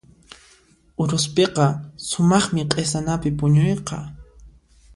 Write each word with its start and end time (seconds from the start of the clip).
Uruspiqa 1.01 1.65
sumaqmi 2.07 2.61
q'isanapi 2.71 3.29
puñuyqa. 3.39 3.97